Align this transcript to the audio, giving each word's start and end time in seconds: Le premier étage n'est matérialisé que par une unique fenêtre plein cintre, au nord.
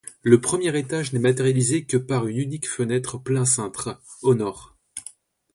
Le 0.23 0.41
premier 0.41 0.75
étage 0.75 1.13
n'est 1.13 1.19
matérialisé 1.19 1.85
que 1.85 1.95
par 1.97 2.25
une 2.25 2.37
unique 2.39 2.67
fenêtre 2.67 3.19
plein 3.19 3.45
cintre, 3.45 4.01
au 4.23 4.33
nord. 4.33 4.75